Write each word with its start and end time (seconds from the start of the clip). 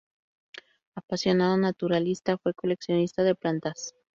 Apasionado 0.95 1.57
naturalista, 1.57 2.35
fue 2.39 2.55
coleccionista 2.55 3.21
de 3.21 3.35
plantas. 3.35 3.93